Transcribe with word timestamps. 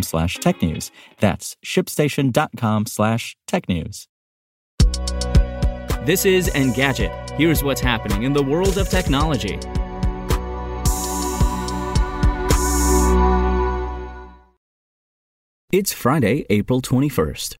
slash 0.00 0.38
technews. 0.38 0.90
That's 1.18 1.56
shipstation.com 1.62 2.86
slash 2.86 3.36
technews. 3.46 4.06
This 6.06 6.24
is 6.24 6.48
Engadget. 6.50 7.30
Here's 7.32 7.62
what's 7.62 7.80
happening 7.80 8.22
in 8.22 8.32
the 8.32 8.42
world 8.42 8.78
of 8.78 8.88
technology. 8.88 9.58
It's 15.70 15.92
Friday, 15.92 16.44
April 16.50 16.82
21st. 16.82 17.56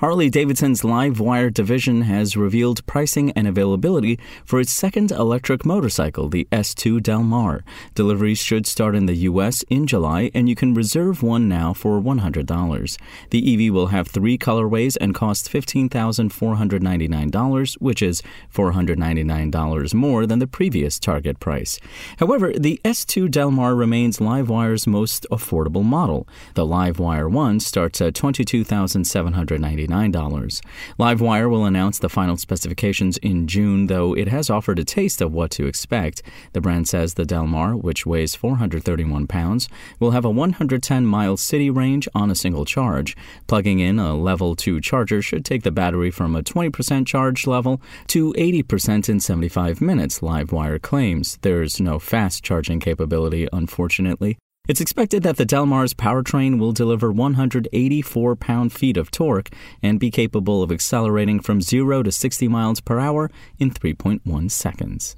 Harley 0.00 0.30
Davidson's 0.30 0.80
LiveWire 0.80 1.52
division 1.52 2.00
has 2.02 2.34
revealed 2.34 2.86
pricing 2.86 3.32
and 3.32 3.46
availability 3.46 4.18
for 4.46 4.58
its 4.58 4.72
second 4.72 5.12
electric 5.12 5.66
motorcycle, 5.66 6.30
the 6.30 6.48
S2 6.50 7.02
Del 7.02 7.22
Mar. 7.22 7.62
Deliveries 7.94 8.38
should 8.38 8.66
start 8.66 8.96
in 8.96 9.04
the 9.04 9.16
U.S. 9.28 9.62
in 9.68 9.86
July, 9.86 10.30
and 10.32 10.48
you 10.48 10.54
can 10.54 10.72
reserve 10.72 11.22
one 11.22 11.50
now 11.50 11.74
for 11.74 12.00
$100. 12.00 12.96
The 13.28 13.66
EV 13.66 13.74
will 13.74 13.88
have 13.88 14.08
three 14.08 14.38
colorways 14.38 14.96
and 14.98 15.14
cost 15.14 15.52
$15,499, 15.52 17.74
which 17.74 18.00
is 18.00 18.22
$499 18.54 19.92
more 19.92 20.24
than 20.24 20.38
the 20.38 20.46
previous 20.46 20.98
target 20.98 21.38
price. 21.40 21.78
However, 22.16 22.54
the 22.54 22.80
S2 22.86 23.30
Del 23.30 23.50
Mar 23.50 23.74
remains 23.74 24.16
LiveWire's 24.16 24.86
most 24.86 25.26
affordable 25.30 25.84
model. 25.84 26.26
The 26.54 26.64
LiveWire 26.64 27.30
1 27.30 27.60
starts 27.60 28.00
at 28.00 28.14
$22,799. 28.14 29.89
$99. 29.90 30.60
Livewire 30.98 31.50
will 31.50 31.64
announce 31.64 31.98
the 31.98 32.08
final 32.08 32.36
specifications 32.36 33.18
in 33.18 33.46
June, 33.46 33.86
though 33.86 34.14
it 34.16 34.28
has 34.28 34.48
offered 34.48 34.78
a 34.78 34.84
taste 34.84 35.20
of 35.20 35.32
what 35.32 35.50
to 35.50 35.66
expect. 35.66 36.22
The 36.52 36.60
brand 36.60 36.88
says 36.88 37.14
the 37.14 37.24
Del 37.24 37.46
Mar, 37.46 37.76
which 37.76 38.06
weighs 38.06 38.34
431 38.34 39.26
pounds, 39.26 39.68
will 39.98 40.12
have 40.12 40.24
a 40.24 40.30
110 40.30 41.06
mile 41.06 41.36
city 41.36 41.70
range 41.70 42.08
on 42.14 42.30
a 42.30 42.34
single 42.34 42.64
charge. 42.64 43.16
Plugging 43.46 43.80
in 43.80 43.98
a 43.98 44.14
level 44.14 44.54
2 44.56 44.80
charger 44.80 45.22
should 45.22 45.44
take 45.44 45.62
the 45.62 45.70
battery 45.70 46.10
from 46.10 46.36
a 46.36 46.42
20% 46.42 47.06
charge 47.06 47.46
level 47.46 47.80
to 48.08 48.32
80% 48.34 49.08
in 49.08 49.20
75 49.20 49.80
minutes, 49.80 50.20
Livewire 50.20 50.80
claims. 50.80 51.38
There's 51.42 51.80
no 51.80 51.98
fast 51.98 52.44
charging 52.44 52.80
capability, 52.80 53.48
unfortunately. 53.52 54.38
It's 54.68 54.80
expected 54.80 55.24
that 55.24 55.36
the 55.36 55.44
Delmar's 55.44 55.94
powertrain 55.94 56.60
will 56.60 56.70
deliver 56.70 57.10
184 57.10 58.36
pound 58.36 58.72
feet 58.72 58.96
of 58.96 59.10
torque 59.10 59.50
and 59.82 59.98
be 59.98 60.12
capable 60.12 60.62
of 60.62 60.70
accelerating 60.70 61.40
from 61.40 61.60
0 61.60 62.04
to 62.04 62.12
60 62.12 62.46
miles 62.46 62.80
per 62.80 63.00
hour 63.00 63.30
in 63.58 63.72
3.1 63.72 64.50
seconds. 64.50 65.16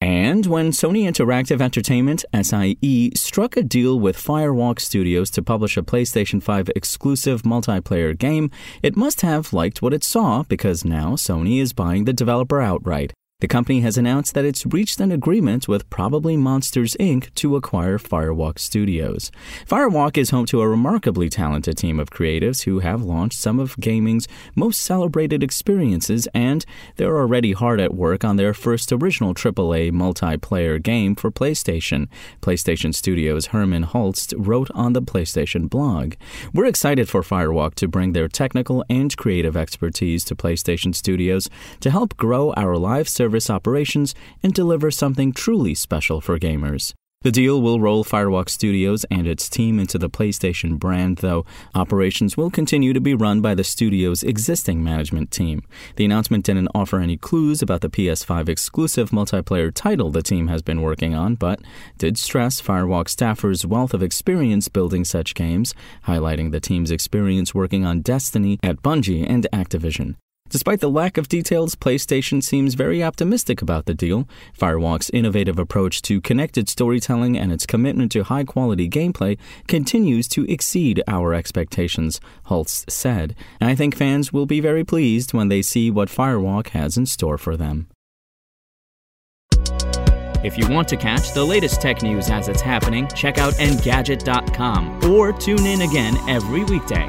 And 0.00 0.44
when 0.44 0.70
Sony 0.70 1.08
Interactive 1.08 1.60
Entertainment, 1.60 2.24
SIE, 2.32 3.10
struck 3.16 3.56
a 3.56 3.62
deal 3.62 3.98
with 3.98 4.16
Firewalk 4.16 4.78
Studios 4.78 5.30
to 5.30 5.42
publish 5.42 5.76
a 5.76 5.82
PlayStation 5.82 6.42
5 6.42 6.70
exclusive 6.76 7.42
multiplayer 7.42 8.16
game, 8.16 8.50
it 8.82 8.96
must 8.96 9.22
have 9.22 9.52
liked 9.52 9.80
what 9.80 9.94
it 9.94 10.04
saw 10.04 10.42
because 10.42 10.84
now 10.84 11.12
Sony 11.12 11.60
is 11.60 11.72
buying 11.72 12.04
the 12.04 12.12
developer 12.12 12.60
outright. 12.60 13.12
The 13.44 13.48
company 13.48 13.80
has 13.80 13.98
announced 13.98 14.32
that 14.32 14.46
it's 14.46 14.64
reached 14.64 15.00
an 15.00 15.12
agreement 15.12 15.68
with 15.68 15.90
Probably 15.90 16.34
Monsters 16.34 16.96
Inc. 16.98 17.28
to 17.34 17.56
acquire 17.56 17.98
Firewalk 17.98 18.58
Studios. 18.58 19.30
Firewalk 19.68 20.16
is 20.16 20.30
home 20.30 20.46
to 20.46 20.62
a 20.62 20.66
remarkably 20.66 21.28
talented 21.28 21.76
team 21.76 22.00
of 22.00 22.08
creatives 22.08 22.62
who 22.62 22.78
have 22.78 23.02
launched 23.02 23.38
some 23.38 23.60
of 23.60 23.76
gaming's 23.76 24.26
most 24.56 24.80
celebrated 24.80 25.42
experiences, 25.42 26.26
and 26.32 26.64
they're 26.96 27.18
already 27.18 27.52
hard 27.52 27.80
at 27.80 27.92
work 27.92 28.24
on 28.24 28.36
their 28.36 28.54
first 28.54 28.90
original 28.90 29.34
AAA 29.34 29.92
multiplayer 29.92 30.82
game 30.82 31.14
for 31.14 31.30
PlayStation. 31.30 32.08
PlayStation 32.40 32.94
Studios' 32.94 33.48
Hermen 33.48 33.84
Hulst 33.84 34.32
wrote 34.38 34.70
on 34.70 34.94
the 34.94 35.02
PlayStation 35.02 35.68
blog. 35.68 36.14
We're 36.54 36.64
excited 36.64 37.10
for 37.10 37.20
Firewalk 37.20 37.74
to 37.74 37.88
bring 37.88 38.14
their 38.14 38.26
technical 38.26 38.82
and 38.88 39.14
creative 39.14 39.54
expertise 39.54 40.24
to 40.24 40.34
PlayStation 40.34 40.94
Studios 40.94 41.50
to 41.80 41.90
help 41.90 42.16
grow 42.16 42.54
our 42.54 42.78
live 42.78 43.06
service 43.06 43.33
service 43.34 43.50
operations 43.50 44.14
and 44.44 44.54
deliver 44.54 44.92
something 44.92 45.32
truly 45.32 45.74
special 45.74 46.20
for 46.20 46.38
gamers. 46.38 46.94
The 47.22 47.32
deal 47.32 47.60
will 47.62 47.80
roll 47.80 48.04
Firewalk 48.04 48.48
Studios 48.48 49.04
and 49.10 49.26
its 49.26 49.48
team 49.48 49.80
into 49.80 49.98
the 49.98 50.10
PlayStation 50.10 50.78
brand, 50.78 51.18
though 51.18 51.46
operations 51.74 52.36
will 52.36 52.50
continue 52.50 52.92
to 52.92 53.00
be 53.00 53.14
run 53.14 53.40
by 53.40 53.54
the 53.54 53.64
studio's 53.64 54.22
existing 54.22 54.84
management 54.84 55.30
team. 55.30 55.62
The 55.96 56.04
announcement 56.04 56.44
didn't 56.44 56.68
offer 56.74 57.00
any 57.00 57.16
clues 57.16 57.62
about 57.62 57.80
the 57.80 57.88
PS5 57.88 58.48
exclusive 58.48 59.10
multiplayer 59.10 59.72
title 59.74 60.10
the 60.10 60.22
team 60.22 60.48
has 60.48 60.62
been 60.62 60.82
working 60.82 61.14
on, 61.14 61.34
but 61.34 61.60
did 61.98 62.18
stress 62.18 62.60
Firewalk 62.60 63.08
staffers' 63.08 63.64
wealth 63.64 63.94
of 63.94 64.02
experience 64.02 64.68
building 64.68 65.04
such 65.04 65.34
games, 65.34 65.74
highlighting 66.06 66.52
the 66.52 66.60
team's 66.60 66.90
experience 66.90 67.54
working 67.54 67.86
on 67.86 68.02
Destiny 68.02 68.60
at 68.62 68.82
Bungie 68.82 69.26
and 69.28 69.46
Activision. 69.52 70.16
Despite 70.50 70.80
the 70.80 70.90
lack 70.90 71.16
of 71.16 71.28
details, 71.28 71.74
PlayStation 71.74 72.42
seems 72.42 72.74
very 72.74 73.02
optimistic 73.02 73.62
about 73.62 73.86
the 73.86 73.94
deal. 73.94 74.28
Firewalk's 74.56 75.10
innovative 75.10 75.58
approach 75.58 76.02
to 76.02 76.20
connected 76.20 76.68
storytelling 76.68 77.36
and 77.36 77.50
its 77.50 77.66
commitment 77.66 78.12
to 78.12 78.24
high 78.24 78.44
quality 78.44 78.88
gameplay 78.88 79.38
continues 79.66 80.28
to 80.28 80.44
exceed 80.44 81.02
our 81.08 81.34
expectations, 81.34 82.20
Hulst 82.46 82.90
said. 82.90 83.34
I 83.60 83.74
think 83.74 83.96
fans 83.96 84.32
will 84.32 84.46
be 84.46 84.60
very 84.60 84.84
pleased 84.84 85.32
when 85.32 85.48
they 85.48 85.62
see 85.62 85.90
what 85.90 86.08
Firewalk 86.08 86.68
has 86.68 86.96
in 86.96 87.06
store 87.06 87.38
for 87.38 87.56
them. 87.56 87.88
If 90.44 90.58
you 90.58 90.68
want 90.68 90.88
to 90.88 90.96
catch 90.98 91.32
the 91.32 91.42
latest 91.42 91.80
tech 91.80 92.02
news 92.02 92.28
as 92.28 92.48
it's 92.48 92.60
happening, 92.60 93.08
check 93.08 93.38
out 93.38 93.54
Engadget.com 93.54 95.10
or 95.10 95.32
tune 95.32 95.64
in 95.64 95.80
again 95.80 96.18
every 96.28 96.64
weekday. 96.64 97.08